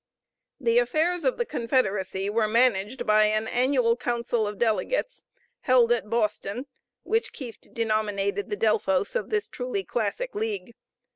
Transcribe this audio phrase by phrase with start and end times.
[0.59, 5.23] The affairs of the confederacy were managed by an annual council of delegates
[5.59, 6.65] held at Boston,
[7.03, 10.73] which Kieft denominated the Delphos of this truly classic league.